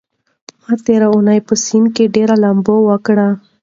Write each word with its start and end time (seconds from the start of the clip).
ما 0.61 0.73
تېره 0.85 1.07
اونۍ 1.13 1.39
په 1.47 1.53
سيند 1.65 1.87
کې 1.95 2.11
ډېره 2.15 2.35
لامبو 2.43 2.75
وکړه. 2.89 3.27